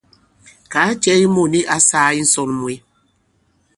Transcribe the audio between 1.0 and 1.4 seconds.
cɛ ki